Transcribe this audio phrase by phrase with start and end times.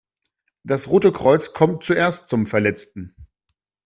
[0.63, 3.13] Das Rote Kreuz kommt zuerst zum Verletzten.